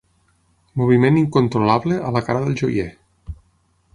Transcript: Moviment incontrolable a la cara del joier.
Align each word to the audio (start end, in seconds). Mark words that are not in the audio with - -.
Moviment 0.81 1.19
incontrolable 1.19 2.01
a 2.09 2.13
la 2.17 2.25
cara 2.31 2.43
del 2.47 2.59
joier. 2.65 2.89